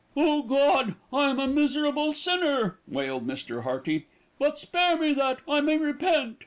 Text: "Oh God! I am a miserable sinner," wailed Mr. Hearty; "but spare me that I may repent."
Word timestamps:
"Oh 0.17 0.41
God! 0.41 0.95
I 1.13 1.29
am 1.29 1.39
a 1.39 1.45
miserable 1.45 2.13
sinner," 2.15 2.79
wailed 2.87 3.27
Mr. 3.27 3.61
Hearty; 3.61 4.07
"but 4.39 4.57
spare 4.57 4.97
me 4.97 5.13
that 5.13 5.41
I 5.47 5.61
may 5.61 5.77
repent." 5.77 6.39